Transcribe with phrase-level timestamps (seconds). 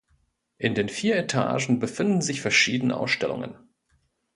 [0.57, 3.55] In den vier Etagen befinden sich verschiedene Ausstellungen.